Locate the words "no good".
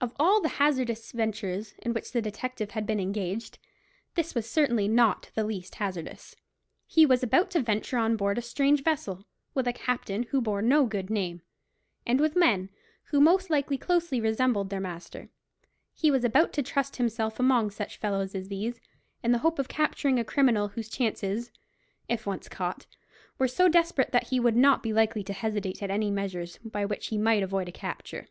10.62-11.10